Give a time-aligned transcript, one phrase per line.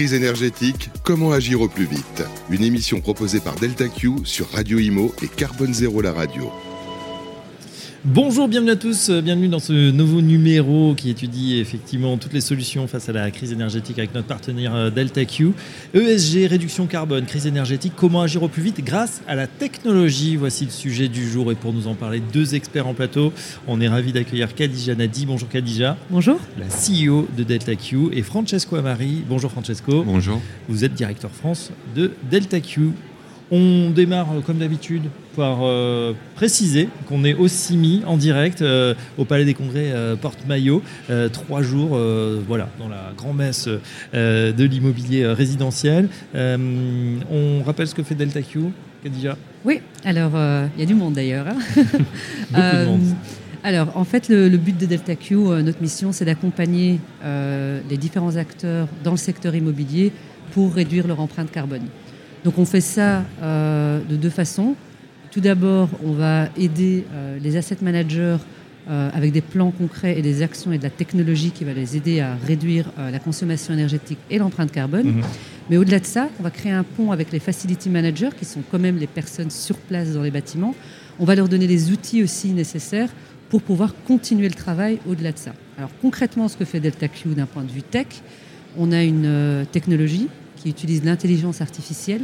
[0.00, 2.22] Crise énergétique, comment agir au plus vite?
[2.48, 6.50] Une émission proposée par Delta Q sur Radio Imo et Carbone Zéro la radio.
[8.06, 12.40] Bonjour, bienvenue à tous, euh, bienvenue dans ce nouveau numéro qui étudie effectivement toutes les
[12.40, 15.52] solutions face à la crise énergétique avec notre partenaire euh, Delta Q.
[15.92, 20.64] ESG, réduction carbone, crise énergétique, comment agir au plus vite grâce à la technologie Voici
[20.64, 23.34] le sujet du jour et pour nous en parler, deux experts en plateau.
[23.68, 25.26] On est ravi d'accueillir Khadija Nadi.
[25.26, 25.98] Bonjour Khadija.
[26.08, 26.40] Bonjour.
[26.58, 29.24] La CEO de Delta Q et Francesco Amari.
[29.28, 30.04] Bonjour Francesco.
[30.04, 30.40] Bonjour.
[30.70, 32.92] Vous êtes directeur France de Delta Q.
[33.52, 35.02] On démarre euh, comme d'habitude
[35.34, 40.82] par euh, préciser qu'on est aussi mis en direct euh, au Palais des Congrès Porte-Maillot,
[41.32, 41.98] trois jours
[42.46, 43.68] voilà, dans la grand-messe
[44.12, 46.08] de l'immobilier résidentiel.
[46.34, 48.58] on rappelle ce que fait Delta Q,
[49.02, 49.36] Khadija?
[49.64, 50.32] Oui, alors
[50.76, 51.46] il y a du monde d'ailleurs.
[51.48, 51.58] Hein.
[52.50, 53.14] Beaucoup de monde.
[53.62, 58.88] Alors, en fait, le, but de Delta Q, notre mission, c'est d'accompagner les différents acteurs
[59.04, 60.12] dans le secteur immobilier
[60.52, 61.86] pour réduire leur empreinte carbone.
[62.44, 64.74] Donc on fait ça euh, de deux façons.
[65.30, 68.38] Tout d'abord, on va aider euh, les asset managers
[68.88, 71.96] euh, avec des plans concrets et des actions et de la technologie qui va les
[71.96, 75.06] aider à réduire la consommation énergétique et l'empreinte carbone.
[75.06, 75.22] Mhm.
[75.68, 78.62] Mais au-delà de ça, on va créer un pont avec les facility managers, qui sont
[78.70, 80.74] quand même les personnes sur place dans les bâtiments.
[81.20, 83.10] On va leur donner les outils aussi nécessaires
[83.50, 85.52] pour pouvoir continuer le travail au-delà de ça.
[85.78, 88.06] Alors concrètement, ce que fait Delta Q d'un point de vue tech,
[88.76, 90.28] on a une technologie
[90.60, 92.22] qui utilise l'intelligence artificielle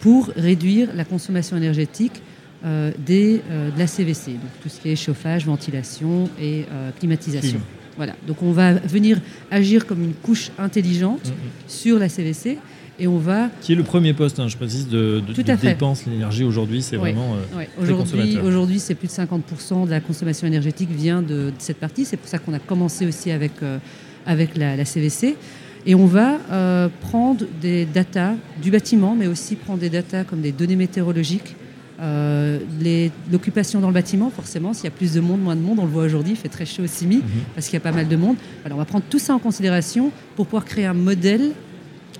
[0.00, 2.22] pour réduire la consommation énergétique
[2.64, 6.90] euh, des, euh, de la CVC, donc tout ce qui est chauffage, ventilation et euh,
[6.98, 7.60] climatisation.
[7.96, 8.14] Voilà.
[8.26, 11.68] Donc on va venir agir comme une couche intelligente mm, mm.
[11.68, 12.58] sur la CVC
[12.98, 13.48] et on va...
[13.62, 16.96] Qui est le premier poste, hein, je précise, de, de, de dépense l'énergie aujourd'hui, c'est
[16.96, 17.64] vraiment oui.
[17.80, 22.04] Aujourd'hui, aujourd'hui, c'est plus de 50% de la consommation énergétique vient de, cette partie.
[22.04, 23.52] C'est pour ça qu'on a commencé aussi avec,
[24.26, 25.36] avec la, la CVC.
[25.86, 30.40] Et on va euh, prendre des datas du bâtiment, mais aussi prendre des datas comme
[30.40, 31.56] des données météorologiques,
[32.00, 32.58] euh,
[33.30, 35.84] l'occupation dans le bâtiment, forcément, s'il y a plus de monde, moins de monde, on
[35.84, 37.22] le voit aujourd'hui, il fait très chaud au CIMI, mhm.
[37.54, 38.36] parce qu'il y a pas mal de monde.
[38.64, 41.52] Alors on va prendre tout ça en considération pour pouvoir créer un modèle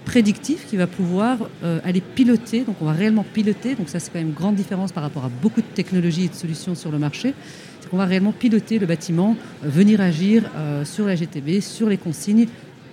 [0.05, 4.11] prédictif qui va pouvoir euh, aller piloter, donc on va réellement piloter, donc ça c'est
[4.11, 6.91] quand même une grande différence par rapport à beaucoup de technologies et de solutions sur
[6.91, 7.35] le marché,
[7.81, 10.51] c'est qu'on va réellement piloter le bâtiment, venir agir
[10.85, 12.47] sur la GTB, sur les consignes,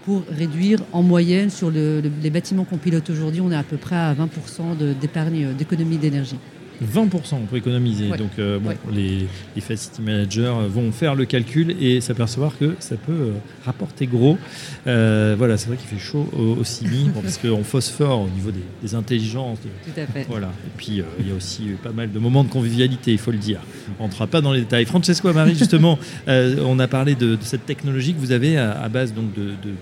[0.08, 3.98] pour réduire en moyenne sur les bâtiments qu'on pilote aujourd'hui, on est à peu près
[3.98, 6.40] à 20% d'épargne, d'économie d'énergie.
[6.84, 8.10] 20% on peut économiser.
[8.10, 12.96] Donc euh, bon, les, les, facility managers vont faire le calcul et s'apercevoir que ça
[12.96, 13.32] peut euh,
[13.66, 14.38] rapporter gros.
[14.86, 18.96] Euh, voilà, c'est vrai qu'il fait chaud au, CIMI parce qu'on phosphore au niveau des,
[18.96, 19.60] intelligences.
[19.60, 20.26] Tout à fait.
[20.30, 20.48] Voilà.
[20.48, 23.38] Et puis il y a aussi pas mal de moments de convivialité, il faut le
[23.38, 23.60] dire.
[24.00, 24.86] On ne rentrera pas dans les détails.
[24.86, 29.34] Francesco Amari, justement, on a parlé de, cette technologie que vous avez à, base donc
[29.34, 29.74] de, de,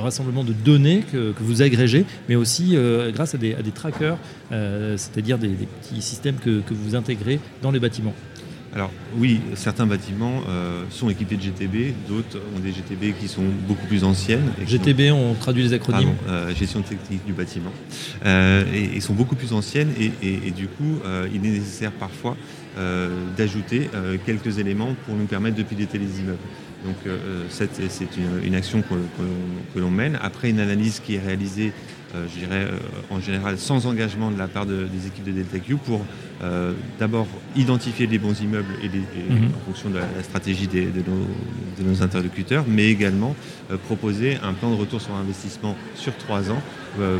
[0.00, 2.76] rassemblement de données que, vous agrégez, mais aussi
[3.12, 4.18] grâce à des, à des trackers,
[4.50, 8.14] c'est-à-dire des, des petits système que, vous intégrez dans les bâtiments
[8.74, 13.44] alors oui, certains bâtiments euh, sont équipés de GTB, d'autres ont des GTB qui sont
[13.68, 14.50] beaucoup plus anciennes.
[14.66, 17.70] GTB, on traduit les acronymes euh, Gestion technique du bâtiment.
[18.26, 20.98] Euh, et, sont beaucoup plus anciennes et, du coup,
[21.32, 22.36] il est nécessaire parfois
[23.36, 23.90] d'ajouter
[24.24, 26.38] quelques éléments pour nous permettre de piloter les immeubles.
[26.84, 26.96] Donc
[27.48, 27.70] c'est
[28.44, 30.18] une, action que l'on mène.
[30.22, 31.72] Après une analyse qui est réalisée
[32.14, 32.78] euh, je dirais, euh,
[33.10, 36.04] en général sans engagement de la part des équipes de DeltaQ pour
[36.42, 39.50] euh, d'abord identifier les bons immeubles et, mhm.
[39.56, 41.02] en fonction de la, stratégie de,
[41.82, 43.34] nos, interlocuteurs, mais également
[43.86, 46.62] proposer un plan de retour sur investissement sur trois ans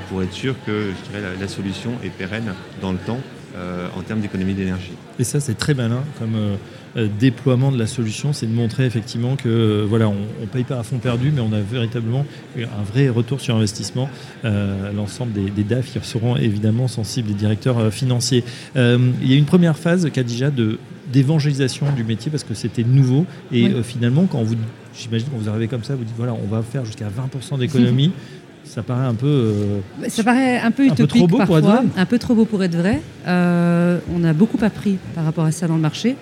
[0.09, 3.21] pour être sûr que je dirais, la solution est pérenne dans le temps
[3.57, 4.91] euh, en termes d'économie d'énergie.
[5.21, 6.57] Et ça, c'est très malin comme euh,
[6.97, 10.77] euh, déploiement de la solution, c'est de montrer effectivement que voilà, on ne paye pas
[10.77, 12.27] à fond perdu, mais on a véritablement
[12.57, 14.09] un vrai retour sur investissement.
[14.43, 18.43] L'ensemble des, DAF qui seront évidemment sensibles, des directeurs financiers.
[18.75, 20.79] il y a une première phase, Kadija, de
[21.13, 24.57] d'évangélisation du métier parce que c'était nouveau et finalement quand vous
[24.97, 28.11] j'imagine quand vous arrivez comme ça vous dites voilà on va faire jusqu'à 20% d'économie
[28.65, 29.27] ça paraît un peu.
[29.27, 32.01] Euh, ça paraît un peu utopique trop beau parfois, pour être vrai.
[32.01, 33.01] un peu trop beau pour être vrai.
[33.27, 36.17] Euh, on a beaucoup appris par rapport à ça dans le marché.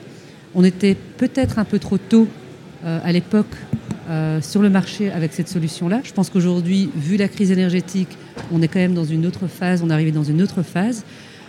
[0.55, 2.29] On était peut-être un peu trop tôt
[2.85, 3.55] euh, à l'époque
[4.43, 6.03] sur le marché avec cette solution-là.
[6.05, 8.11] Je pense qu'aujourd'hui, vu la crise énergétique,
[8.53, 9.83] on est quand même dans une autre phase.
[9.83, 11.03] On est arrivé dans une autre phase.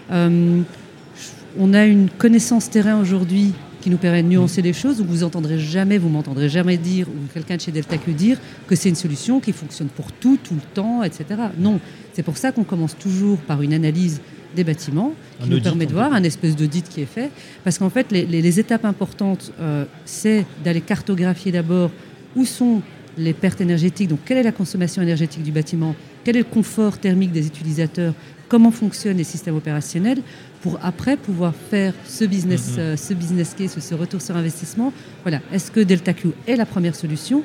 [0.09, 3.51] on a une connaissance terrain aujourd'hui
[3.83, 7.06] qui nous permet de nuancer les choses, où vous entendrez jamais, vous m'entendrez jamais dire,
[7.09, 10.39] ou quelqu'un de chez Delta que dire, que c'est une solution qui fonctionne pour tout,
[10.41, 11.25] tout le temps, etc.
[11.59, 11.81] Non,
[12.13, 14.21] c'est pour ça qu'on commence toujours par une analyse
[14.56, 17.30] des bâtiments, qui nous permet de voir un espèce d'audit qui est fait.
[17.65, 21.91] Parce qu'en fait, les, étapes importantes, euh, c'est d'aller cartographier d'abord
[22.38, 22.81] où sont
[23.18, 26.98] les pertes énergétiques, donc quelle est la consommation énergétique du bâtiment, quel est le confort
[26.98, 28.13] thermique des utilisateurs,
[28.50, 30.19] comment fonctionnent les systèmes opérationnels,
[30.62, 34.94] pour après pouvoir faire ce business, euh, ce business case, ce retour sur investissement.
[35.24, 37.44] Voilà, est-ce que Delta Q est la première solution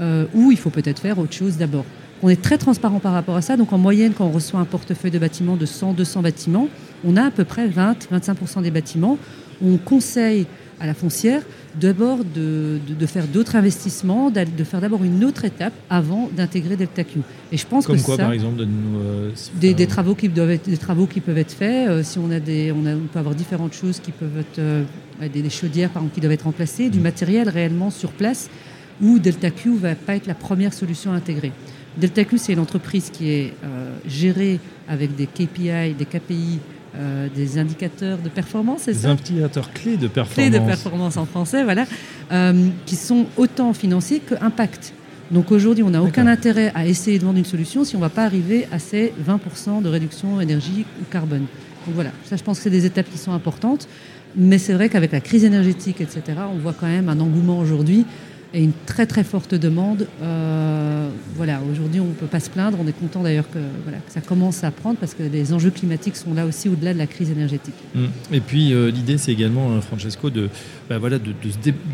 [0.00, 1.84] euh, ou il faut peut-être faire autre chose d'abord?
[2.20, 3.56] On est très transparent par rapport à ça.
[3.56, 6.68] Donc en moyenne, quand on reçoit un portefeuille de bâtiments de 100, 200 bâtiments,
[7.04, 9.18] on a à peu près 20-25% des bâtiments
[9.62, 10.46] où on conseille
[10.80, 11.42] à la foncière
[11.74, 17.04] d'abord de, de, faire d'autres investissements, de faire d'abord une autre étape avant d'intégrer Delta
[17.04, 17.20] Q.
[17.52, 20.68] Et je pense Comme quoi, par exemple, de nous, euh, des, travaux qui doivent être,
[20.68, 21.88] des travaux qui peuvent être faits.
[21.88, 24.58] Euh, si on a des, on, a, on, peut avoir différentes choses qui peuvent être
[24.58, 24.84] euh,
[25.32, 27.02] des, chaudières par exemple qui doivent être remplacées, du mm.
[27.02, 28.50] matériel réellement sur place,
[29.00, 31.52] où Delta Q va pas être la première solution intégrée.
[31.96, 33.54] Delta Q, c'est une entreprise qui est
[34.06, 36.60] gérée avec des KPI, des KPI
[36.96, 40.50] euh, des indicateurs de performance, c'est ça Des indicateurs clés de performance.
[40.50, 41.84] Clés de performance en français, voilà,
[42.32, 44.94] euh, qui sont autant financiers que impact.
[45.30, 48.04] Donc aujourd'hui, on n'a aucun intérêt à essayer de vendre une solution si on ne
[48.04, 51.44] va pas arriver à ces 20% de réduction énergie ou carbone.
[51.86, 53.88] Donc voilà, ça je pense que c'est des étapes qui sont importantes.
[54.36, 56.22] Mais c'est vrai qu'avec la crise énergétique, etc.,
[56.54, 58.04] on voit quand même un engouement aujourd'hui
[58.54, 60.06] et une très très forte demande.
[60.22, 62.78] Euh, voilà, aujourd'hui on ne peut pas se plaindre.
[62.80, 65.70] On est content d'ailleurs que, voilà, que ça commence à prendre parce que les enjeux
[65.70, 67.74] climatiques sont là aussi au-delà de la crise énergétique.
[67.94, 68.04] Mmh.
[68.32, 70.48] Et puis euh, l'idée c'est également, euh, Francesco, de,
[70.88, 71.32] bah, voilà, de,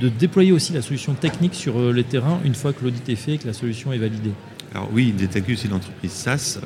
[0.00, 3.34] de, déployer aussi la solution technique sur les terrains une fois que l'audit est fait
[3.34, 4.32] et que la solution est validée.
[4.72, 6.58] Alors oui, Detacu c'est l'entreprise SaaS.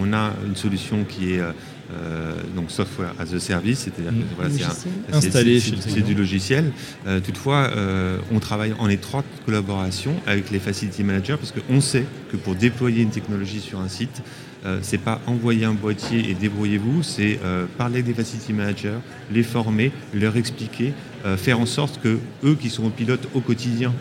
[0.00, 1.40] on a une solution qui est
[1.94, 6.72] euh, donc software as a service, c'est-à-dire que c'est du logiciel.
[7.06, 12.04] Euh, toutefois, euh, on travaille en étroite collaboration avec les facility managers parce qu'on sait
[12.30, 14.22] que pour déployer une technologie sur un site,
[14.80, 17.38] c'est pas envoyer un boîtier et débrouillez-vous, c'est
[17.76, 18.96] parler des facility managers,
[19.30, 20.94] les former, leur expliquer,
[21.36, 23.92] faire en sorte que eux qui sont pilotes au quotidien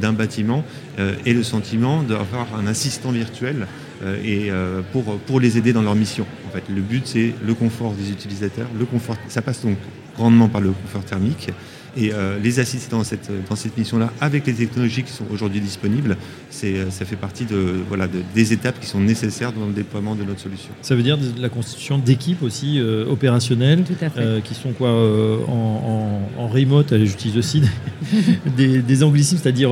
[0.00, 0.64] d'un bâtiment
[0.96, 5.82] aient le sentiment d'avoir un assistant virtuel euh, et euh, pour, pour les aider dans
[5.82, 6.26] leur mission.
[6.48, 8.68] En fait, le but, c'est le confort des utilisateurs.
[8.78, 9.78] Le confort, ça passe donc
[10.16, 11.50] grandement par le confort thermique
[11.96, 15.60] et euh, les assister dans cette, dans cette mission-là avec les technologies qui sont aujourd'hui
[15.60, 16.16] disponibles,
[16.50, 20.22] c'est, ça fait partie de, voilà, des étapes qui sont nécessaires dans le déploiement de
[20.24, 20.70] notre solution.
[20.82, 23.84] Ça veut dire de la constitution d'équipes aussi euh, opérationnelles
[24.16, 27.62] euh, qui sont quoi en, en, remote, allez, j'utilise aussi
[28.56, 29.70] des, des, anglicismes, c'est-à-dire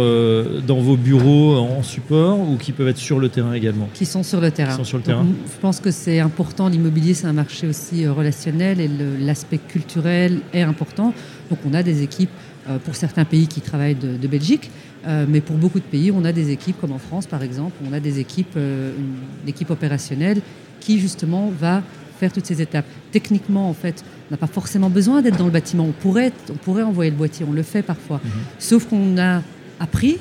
[0.67, 3.88] dans vos bureaux en support ou qui peuvent être sur le terrain également?
[3.94, 4.82] Qui sont sur le terrain.
[4.82, 5.26] sur le terrain.
[5.47, 8.88] je pense que c'est important, l'immobilier c'est un marché aussi relationnel et
[9.21, 11.15] l'aspect culturel est important.
[11.50, 12.31] Donc on a des équipes
[12.69, 14.70] euh, pour certains pays qui travaillent de, Belgique,
[15.06, 17.76] euh, mais pour beaucoup de pays, on a des équipes, comme en France par exemple,
[17.87, 18.93] on a des équipes, euh,
[19.43, 20.41] une équipe opérationnelle
[20.81, 21.82] qui justement va
[22.19, 22.87] faire toutes ces étapes.
[23.12, 25.85] Techniquement, en fait, on n'a pas forcément besoin d'être dans le bâtiment.
[25.85, 28.20] On pourrait, on pourrait envoyer le boîtier, on le fait parfois.
[28.25, 28.31] Mhm.
[28.58, 29.43] Sauf qu'on a
[29.79, 30.19] appris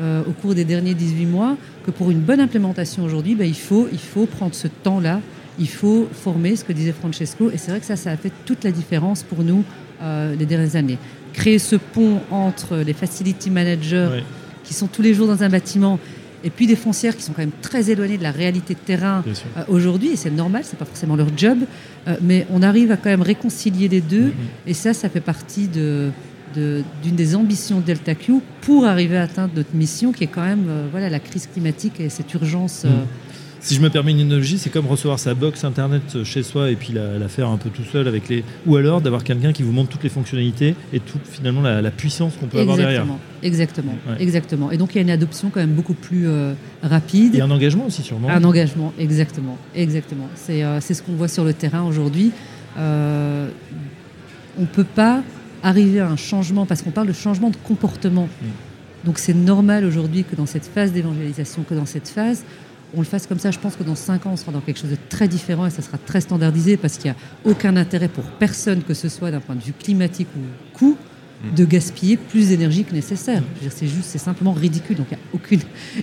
[0.00, 3.88] au cours des derniers 18 mois que pour une bonne implémentation aujourd'hui, ben, il, faut,
[3.90, 5.20] il faut prendre ce temps-là,
[5.58, 8.30] il faut former, ce que disait Francesco, et c'est vrai que ça, ça a fait
[8.44, 9.64] toute la différence pour nous
[10.02, 10.98] euh, les dernières années.
[11.32, 14.22] Créer ce pont entre les facility managers
[14.64, 15.98] qui sont tous les jours dans un bâtiment
[16.44, 19.24] et puis des foncières qui sont quand même très éloignées de la réalité de terrain
[19.26, 21.58] euh, aujourd'hui, et c'est normal, c'est pas forcément leur job,
[22.06, 24.68] euh, mais on arrive à quand même réconcilier les deux, mm-hmm.
[24.68, 26.10] et ça, ça fait partie de,
[26.54, 30.44] d'une des ambitions de Delta Q pour arriver à atteindre notre mission, qui est quand
[30.44, 32.84] même voilà, la crise climatique et cette urgence.
[32.84, 32.88] Mm.
[33.60, 36.76] Si je me permets une analogie, c'est comme recevoir sa box internet chez soi et
[36.76, 38.44] puis la, faire un peu tout seul avec les.
[38.66, 42.34] Ou alors d'avoir quelqu'un qui vous montre toutes les fonctionnalités et toute finalement la, puissance
[42.36, 43.06] qu'on peut avoir derrière.
[43.42, 44.70] Exactement, exactement.
[44.70, 46.52] Et donc il y a une adoption quand même beaucoup plus euh,
[46.82, 47.34] rapide.
[47.34, 48.28] Et un engagement aussi sûrement.
[48.28, 50.28] Un engagement, exactement, exactement.
[50.34, 52.32] C'est euh, ce qu'on voit sur le terrain aujourd'hui.
[52.78, 53.48] Euh,
[54.56, 55.22] on ne peut pas
[55.62, 58.28] arriver à un changement parce qu'on parle de changement de comportement.
[58.40, 58.46] Mm.
[59.04, 62.44] Donc c'est normal aujourd'hui que dans cette phase d'évangélisation, que dans cette phase,
[62.94, 64.78] on le fasse comme ça, je pense que dans 5 ans, on sera dans quelque
[64.78, 68.08] chose de très différent et ça sera très standardisé parce qu'il n'y a aucun intérêt
[68.08, 70.96] pour personne que ce soit d'un point de vue climatique ou coût.
[71.56, 73.42] De gaspiller plus d'énergie que nécessaire.
[73.70, 74.96] C'est juste, c'est simplement ridicule.
[74.96, 75.60] Donc il y a aucune,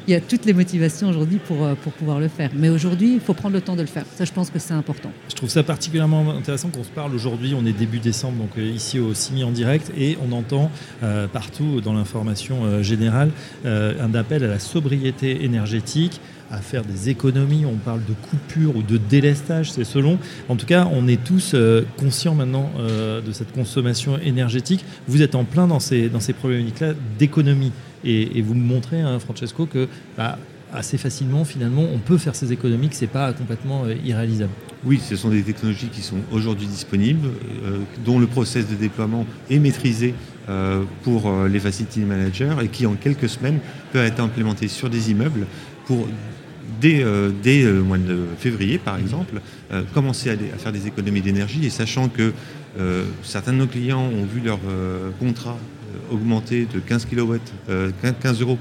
[0.08, 2.52] il y a toutes les motivations aujourd'hui pour, euh, pour pouvoir le faire.
[2.56, 4.06] Mais aujourd'hui, il faut prendre le temps de le faire.
[4.16, 5.12] Ça, je pense que c'est important.
[5.30, 7.54] Je trouve ça particulièrement intéressant qu'on se parle aujourd'hui.
[7.54, 10.72] On est début décembre, donc euh, ici au CIMI en direct, et on entend
[11.04, 13.32] euh, partout dans l'information générale
[13.66, 16.20] un appel à la sobriété énergétique
[16.52, 20.20] à faire des économies, on parle de coupure ou de délestage, c'est selon.
[20.48, 21.56] En tout cas, on est tous
[21.98, 24.86] conscients maintenant de cette consommation énergétique.
[25.08, 27.72] Vous êtes en plein dans ces, dans ces problématiques-là d'économie.
[28.04, 30.38] Et, vous me montrez, hein, Francesco, que bah,
[30.74, 34.52] assez facilement, finalement, on peut faire ces économies, que ce n'est pas complètement euh, irréalisable.
[34.86, 37.30] Oui, ce sont des technologies qui sont aujourd'hui disponibles,
[38.06, 40.14] dont le process de déploiement est maîtrisé
[41.02, 43.58] pour les facility managers et qui en quelques semaines
[43.92, 45.48] peut être implémenté sur des immeubles
[45.88, 46.08] pour
[46.80, 49.42] dès, le mois de février, par exemple,
[49.96, 52.32] commencer à, faire des économies d'énergie et sachant que
[53.24, 54.60] certains de nos clients ont vu leur
[55.20, 55.58] contrat
[56.12, 57.36] augmenter de 15 kW,
[58.22, 58.58] 15 euros,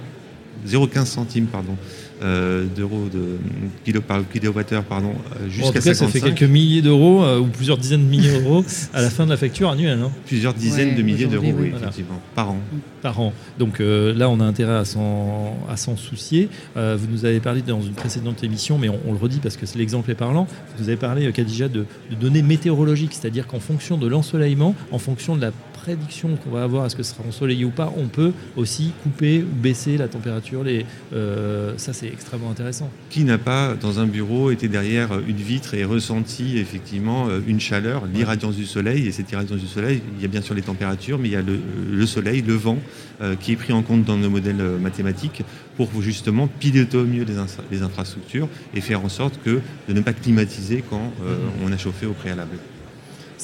[0.67, 1.77] 0,15 centimes, pardon,
[2.25, 3.37] euh, d'euros de
[3.85, 7.77] kilo par kilowattheure pardon euh, jusqu'à bon, ça fait quelques milliers d'euros euh, ou plusieurs
[7.77, 8.65] dizaines de milliers d'euros
[8.95, 10.11] à la fin de la facture annuelle hein.
[10.27, 12.59] plusieurs dizaines de milliers d'euros oui, effectivement par an.
[13.03, 13.35] Par an.
[13.59, 16.49] Donc là on a intérêt à s'en à s'en soucier.
[16.75, 19.79] Vous nous avez parlé dans une précédente émission mais on, le redit parce que c'est
[19.79, 20.47] l'exemple est parlant.
[20.79, 25.37] Vous avez parlé Khadija de, de données météorologiques c'est-à-dire qu'en fonction de l'ensoleillement en fonction
[25.37, 25.51] de la
[25.85, 29.43] prédiction qu'on va avoir, est-ce que ce sera ensoleillé ou pas, on peut aussi couper
[29.43, 30.65] ou baisser la température.
[30.65, 32.91] Les, euh, ça, c'est extrêmement intéressant.
[33.11, 37.61] Qui n'a pas, dans un bureau, été derrière une vitre et ressenti effectivement euh, une
[37.61, 40.63] chaleur, l'irradiance du soleil Et cette irradiance du soleil, il y a bien sûr les
[40.63, 42.79] températures, mais il y a le, soleil, le vent,
[43.21, 45.43] euh, qui est pris en compte dans nos modèles mathématiques
[45.77, 47.27] pour justement piloter au mieux
[47.71, 51.67] les, infrastructures et faire en sorte que de ne pas climatiser quand mm-hmm.
[51.67, 52.57] on a chauffé au préalable.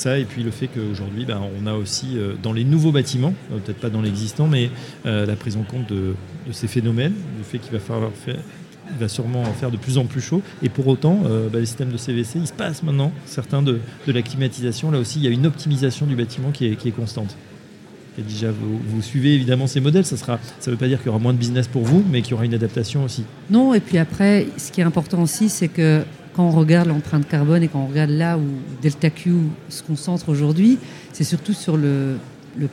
[0.01, 3.35] Ça, et puis le fait qu'aujourd'hui, ben, on a aussi euh, dans les nouveaux bâtiments,
[3.53, 4.71] euh, peut-être pas dans l'existant, mais
[5.05, 6.15] euh, la prise en compte de,
[6.53, 8.39] ces phénomènes, du fait qu'il va falloir faire
[8.93, 10.41] il va sûrement en faire de plus en plus chaud.
[10.63, 11.21] Et pour autant,
[11.53, 13.79] ben, les systèmes de CVC, il se passe maintenant certains de,
[14.09, 14.91] la climatisation.
[14.91, 17.37] Là aussi, il y a une optimisation du bâtiment qui est, qui est constante.
[18.19, 20.05] Et déjà, vous, suivez évidemment ces modèles.
[20.07, 22.33] Ça ne veut pas dire qu'il y aura moins de business pour vous, mais qu'il
[22.33, 23.25] y aura une adaptation aussi.
[23.49, 26.03] Non, et puis après, ce qui est important aussi, c'est que
[26.41, 28.45] quand on regarde l'empreinte carbone et quand on regarde là où
[28.81, 29.35] Delta Q
[29.69, 30.79] se concentre aujourd'hui,
[31.13, 32.17] c'est surtout sur le,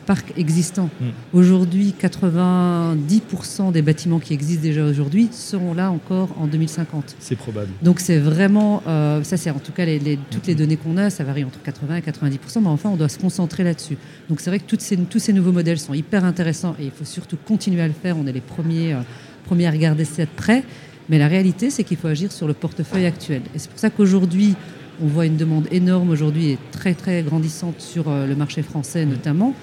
[0.06, 0.90] parc existant.
[1.02, 1.10] Hmm.
[1.34, 7.18] Aujourd'hui, 90% des bâtiments qui existent déjà aujourd'hui seront là encore en 2050.
[7.20, 7.68] C'est probable.
[7.82, 11.10] Donc c'est vraiment, euh, ça c'est en tout cas les, toutes les données qu'on a,
[11.10, 13.98] ça varie entre 80 et 90%, mais enfin on doit se concentrer là-dessus.
[14.30, 16.92] Donc c'est vrai que toutes ces, tous ces nouveaux modèles sont hyper intéressants et il
[16.92, 18.16] faut surtout continuer à le faire.
[18.18, 19.02] On est les premiers, euh,
[19.44, 20.64] premiers à regarder ça de près.
[21.10, 23.42] Mais la réalité, c'est qu'il faut agir sur le portefeuille actuel.
[23.56, 24.56] Et c'est pour ça qu'aujourd'hui,
[25.02, 29.06] on voit une demande énorme aujourd'hui et très très grandissante sur euh, le marché français
[29.06, 29.54] notamment.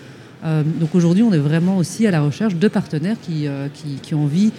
[0.45, 3.97] Euh, donc aujourd'hui, on est vraiment aussi à la recherche de partenaires qui, euh, qui,
[3.97, 4.53] qui ont envie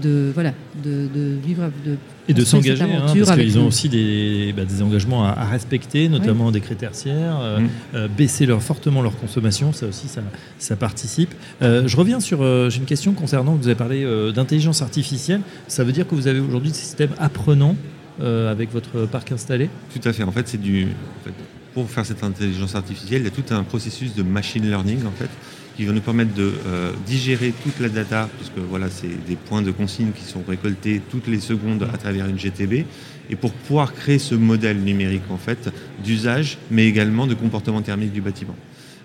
[0.00, 0.52] de, voilà,
[0.82, 1.08] de,
[1.44, 1.96] vivre de
[2.28, 6.50] et de s'engager, hein, parce qu'ils ont aussi des, bah, des engagements à, respecter, notamment
[6.50, 7.68] des critères tiers, euh, mm.
[7.94, 10.20] euh, baisser leur, fortement leur consommation, ça aussi, ça,
[10.58, 11.34] ça participe.
[11.62, 12.40] Euh, je reviens sur,
[12.70, 16.40] j'ai une question concernant, vous avez parlé d'intelligence artificielle, ça veut dire que vous avez
[16.40, 17.76] aujourd'hui des systèmes apprenants
[18.20, 19.70] avec votre parc installé?
[19.94, 20.88] Tout à fait, en fait, c'est du...
[21.72, 25.12] pour faire cette intelligence artificielle, il y a tout un processus de machine learning, en
[25.12, 25.30] fait,
[25.78, 29.62] qui va nous permettre de euh, digérer toute la data, puisque voilà, c'est des points
[29.62, 32.84] de consigne qui sont récoltés toutes les secondes à travers une GTB,
[33.30, 35.70] et pour pouvoir créer ce modèle numérique en fait
[36.02, 38.56] d'usage, mais également de comportement thermique du bâtiment.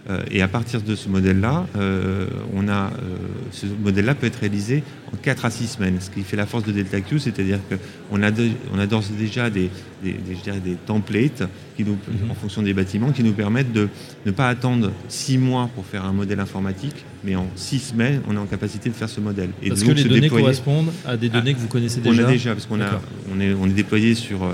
[0.09, 3.15] Euh, et à partir de ce modèle-là, euh, on a, euh,
[3.51, 4.83] ce modèle-là peut être réalisé
[5.13, 8.29] en 4 à 6 semaines, ce qui fait la force de DeltaQ, c'est-à-dire qu'on a,
[8.73, 9.69] on a d'ores et déjà des,
[10.03, 11.43] des, des templates
[11.77, 12.31] qui nous, mhm.
[12.31, 13.87] en fonction des bâtiments qui nous permettent de
[14.25, 18.35] ne pas attendre 6 mois pour faire un modèle informatique, mais en 6 semaines, on
[18.35, 19.51] est en capacité de faire ce modèle.
[19.61, 22.29] Et parce que les données correspondent à des données que vous connaissez déjà On a
[22.29, 22.99] déjà, parce qu'on a,
[23.33, 24.53] on est, on est déployé sur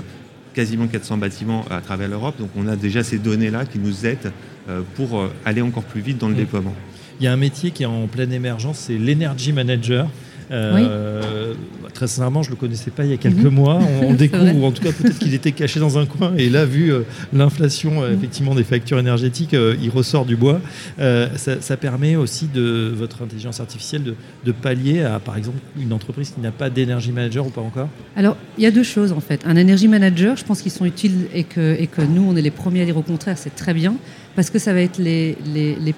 [0.54, 4.32] quasiment 400 bâtiments à travers l'Europe, donc on a déjà ces données-là qui nous aident
[4.68, 6.74] euh, pour euh, aller encore plus vite dans le déploiement.
[7.20, 10.08] Il y a un métier qui est en pleine émergence, c'est l'energy manager.
[10.50, 11.54] Euh,
[11.94, 13.54] très sincèrement, je ne le connaissais pas il y a quelques mhm.
[13.54, 13.80] mois.
[14.02, 16.32] On, découvre, ou en tout cas peut-être qu'il était caché dans un coin.
[16.36, 16.92] Et là, vu
[17.32, 18.14] l'inflation mhm.
[18.14, 20.60] effectivement des factures énergétiques, il ressort du bois.
[20.98, 24.14] Ça, permet aussi de votre intelligence artificielle
[24.44, 27.88] de, pallier à, par exemple, une entreprise qui n'a pas d'énergie manager ou pas encore?
[28.16, 29.42] Alors, il y a deux choses en fait.
[29.46, 32.42] Un energy manager, je pense qu'ils sont utiles et que, et que nous, on est
[32.42, 33.94] les premiers à dire au contraire, c'est très bien
[34.36, 35.94] parce que ça va être les, les,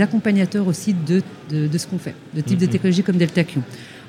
[0.00, 2.72] accompagnateurs aussi de, de, ce qu'on fait, de type de mhm.
[2.72, 3.60] technologie comme DeltaQ.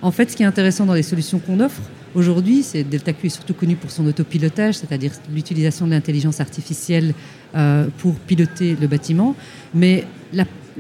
[0.02, 1.82] En fait, ce qui est intéressant dans les solutions qu'on offre
[2.14, 7.14] aujourd'hui, c'est DeltaQ est surtout connu pour son autopilotage, c'est-à-dire l'utilisation de l'intelligence artificielle
[7.56, 9.36] euh, pour piloter le bâtiment.
[9.74, 10.06] Mais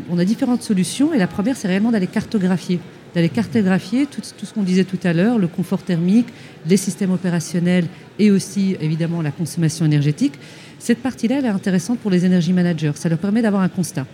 [0.10, 2.80] on a différentes solutions et la première, c'est réellement d'aller cartographier
[3.16, 6.28] d'aller cartographier tout, tout ce qu'on disait tout à l'heure, le confort thermique,
[6.68, 7.86] les systèmes opérationnels
[8.20, 10.34] et aussi évidemment la consommation énergétique.
[10.80, 12.92] Cette partie-là, elle est intéressante pour les énergie managers.
[12.96, 14.06] Ça leur permet d'avoir un constat.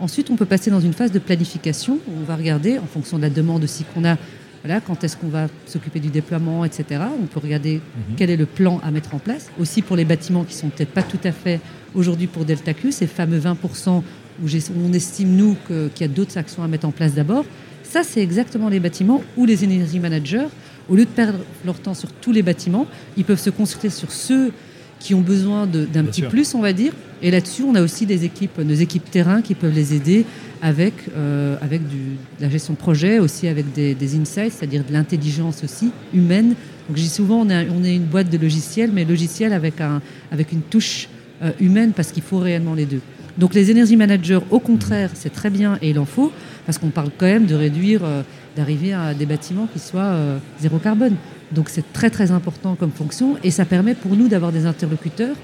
[0.00, 3.16] Ensuite, on peut passer dans une phase de planification où on va regarder, en fonction
[3.16, 4.16] de la demande aussi qu'on a,
[4.64, 7.02] voilà, quand est-ce qu'on va s'occuper du déploiement, etc.
[7.20, 8.14] On peut regarder mhm.
[8.16, 9.50] quel est le plan à mettre en place.
[9.58, 11.60] Aussi pour les bâtiments qui sont peut-être pas tout à fait
[11.94, 14.02] aujourd'hui pour Delta Q, ces fameux 20%
[14.40, 14.46] où
[14.86, 17.44] on estime, nous, qu'il y a d'autres actions à mettre en place d'abord.
[17.82, 20.46] Ça, c'est exactement les bâtiments où les énergie managers,
[20.88, 22.86] au lieu de perdre leur temps sur tous les bâtiments,
[23.16, 24.52] ils peuvent se concentrer sur ceux
[25.00, 26.92] qui ont besoin d'un petit plus, on va dire.
[27.22, 30.24] Et là-dessus, on a aussi des équipes, nos équipes terrain qui peuvent les aider
[30.62, 34.84] avec, euh, avec du, de la gestion de projet, aussi avec des, des insights, c'est-à-dire
[34.84, 36.54] de l'intelligence aussi humaine.
[36.88, 39.80] Donc je dis souvent, on est, on est une boîte de logiciels, mais logiciel avec,
[39.80, 40.00] un,
[40.30, 41.08] avec une touche
[41.42, 43.00] euh, humaine parce qu'il faut réellement les deux.
[43.38, 46.32] Donc les energy managers, au contraire, c'est très bien et il en faut,
[46.66, 48.22] parce qu'on parle quand même de réduire, euh,
[48.56, 51.14] d'arriver à des bâtiments qui soient euh, zéro carbone.
[51.52, 55.36] Donc c'est très très important comme fonction et ça permet pour nous d'avoir des interlocuteurs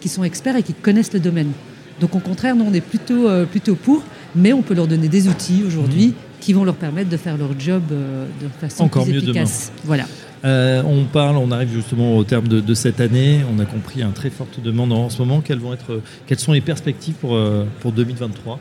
[0.00, 1.52] qui sont experts et qui connaissent le domaine.
[2.00, 4.02] Donc au contraire, nous on est plutôt, euh, plutôt pour,
[4.34, 7.58] mais on peut leur donner des outils aujourd'hui qui vont leur permettre de faire leur
[7.58, 9.72] job de façon Encore plus mieux efficace.
[9.84, 10.04] Voilà.
[10.44, 13.40] Euh, on parle, on arrive justement au terme de, de cette année.
[13.54, 15.40] On a compris une très forte demande en ce moment.
[15.40, 18.60] Quelles, vont être, quelles sont les perspectives pour, euh, pour 2023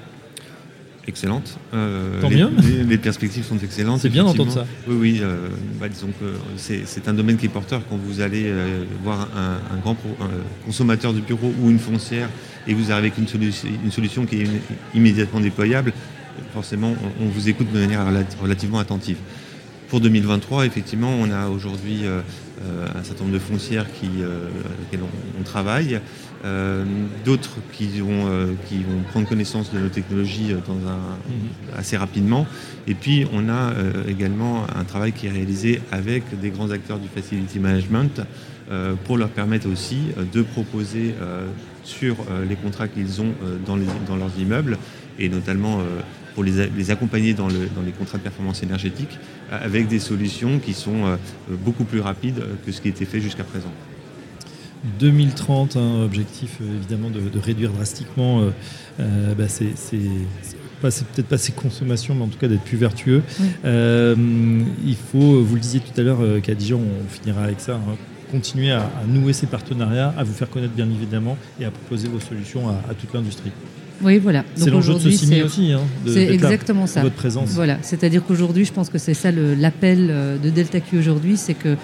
[1.08, 1.60] Excellente.
[1.76, 2.50] Euh, Tant les, mieux.
[2.64, 4.00] les- les perspectives sont excellentes.
[4.00, 4.66] C'est bien d'entendre effectivement.
[4.88, 5.20] Oui, oui.
[5.22, 6.26] euh, bah, disons que
[6.58, 10.18] c'est un domaine qui est porteur quand vous allez euh, voir un, un grand pro-
[10.22, 12.28] un consommateur de bureau ou une foncière
[12.68, 14.48] et vous arrivez avec une, solution- une solution qui est
[14.96, 15.94] immédiatement déployable.
[16.54, 19.18] Forcément, on, on vous écoute de manière relati- relativement attentive.
[19.90, 22.22] Pour 2023, effectivement, on a aujourd'hui euh,
[22.64, 26.00] euh, un certain nombre de foncières qui, euh, avec lesquelles on, on travaille,
[26.44, 26.84] euh,
[27.24, 32.48] d'autres qui vont, euh, qui vont prendre connaissance de nos technologies dans un, assez rapidement.
[32.88, 36.98] Et puis, on a euh, également un travail qui est réalisé avec des grands acteurs
[37.00, 38.22] du facility management
[39.04, 39.98] pour leur permettre aussi
[40.34, 41.14] de proposer
[41.84, 42.16] sur
[42.50, 43.32] les contrats qu'ils ont
[43.64, 44.80] dans, les- dans leurs immeubles
[45.20, 45.82] et notamment
[46.36, 49.18] pour les, accompagner dans, le- dans les contrats de performance énergétique
[49.52, 51.16] euh, avec des solutions qui sont euh,
[51.50, 53.72] beaucoup plus rapides euh, que ce qui était fait jusqu'à présent.
[55.00, 58.50] 2030, un objectif euh, évidemment de, de réduire drastiquement, euh,
[59.00, 59.98] euh, bah, c'est c'est-
[60.44, 63.24] c'est pas- c'est peut-être pas ses consommations, mais en tout cas d'être plus vertueux.
[63.40, 63.46] Oui.
[63.66, 64.16] Euh,
[64.86, 67.76] il faut, vous le disiez tout à l'heure, euh, qu'à Dijon, on finira avec ça,
[67.76, 67.96] hein,
[68.30, 72.08] continuer à, à nouer ces partenariats, à vous faire connaître bien évidemment et à proposer
[72.08, 73.52] vos solutions à, à toute l'industrie.
[74.04, 74.44] Oui, voilà.
[74.56, 77.02] C'est Donc l'enjeu de c'est- aussi, hein, C'est là, exactement ça.
[77.02, 77.50] votre présence.
[77.52, 81.38] Voilà, c'est-à-dire qu'aujourd'hui, je pense que c'est ça le- l'appel euh, de Delta Q aujourd'hui,
[81.38, 81.76] c'est que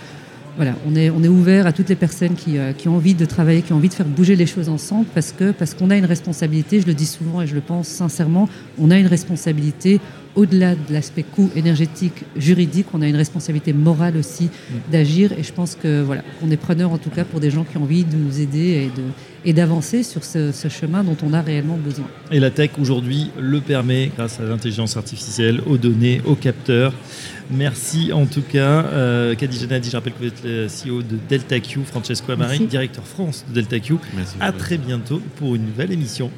[0.57, 3.13] voilà, on est, on est ouvert à toutes les personnes qui, euh, qui ont envie
[3.13, 5.89] de travailler, qui ont envie de faire bouger les choses ensemble, parce que parce qu'on
[5.89, 6.81] a une responsabilité.
[6.81, 10.01] Je le dis souvent et je le pense sincèrement, on a une responsabilité
[10.35, 14.49] au-delà de l'aspect coût énergétique, juridique, on a une responsabilité morale aussi
[14.91, 15.31] d'agir.
[15.33, 17.77] Et je pense que voilà, on est preneur en tout cas pour des gens qui
[17.77, 19.03] ont envie de nous aider et de
[19.43, 22.05] et d'avancer sur ce, ce chemin dont on a réellement besoin.
[22.31, 26.93] Et la tech aujourd'hui le permet grâce à l'intelligence artificielle, aux données, aux capteurs.
[27.49, 28.85] Merci en tout cas.
[28.93, 32.51] Euh, Khadija Nadi, je rappelle que vous êtes le CEO de Delta Q, Francesco Amari,
[32.51, 32.67] Merci.
[32.67, 33.95] directeur France de Delta Q.
[34.15, 34.35] Merci.
[34.39, 36.29] À très bientôt pour une nouvelle émission.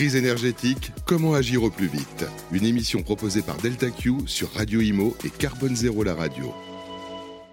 [0.00, 2.24] Crise énergétique, comment agir au plus vite?
[2.52, 6.54] Une émission proposée par Delta Q sur Radio Imo et Carbone Zéro la radio.